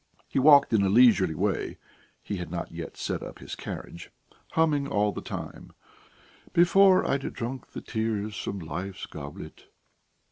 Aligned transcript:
He 0.27 0.39
walked 0.39 0.73
in 0.73 0.81
a 0.81 0.89
leisurely 0.89 1.35
way 1.35 1.77
(he 2.23 2.37
had 2.37 2.49
not 2.49 2.71
yet 2.71 2.97
set 2.97 3.21
up 3.21 3.37
his 3.37 3.53
carriage), 3.53 4.09
humming 4.53 4.87
all 4.87 5.11
the 5.11 5.21
time: 5.21 5.73
"'Before 6.53 7.07
I'd 7.07 7.31
drunk 7.33 7.67
the 7.73 7.81
tears 7.81 8.35
from 8.35 8.57
life's 8.57 9.05
goblet....'" 9.05 9.67